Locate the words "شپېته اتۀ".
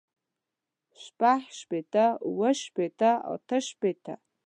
2.63-3.57